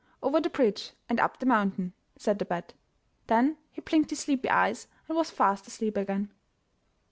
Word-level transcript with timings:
Over 0.23 0.41
the 0.41 0.49
bridge 0.49 0.93
and 1.09 1.19
up 1.19 1.37
the 1.37 1.45
mountain," 1.45 1.93
said 2.17 2.39
the 2.39 2.45
bat. 2.45 2.73
Then 3.27 3.57
he 3.69 3.81
blinked 3.81 4.09
his 4.09 4.21
sleepy 4.21 4.49
eyes 4.49 4.87
and 5.07 5.15
was 5.15 5.29
fast 5.29 5.67
asleep 5.67 5.95
again. 5.95 6.31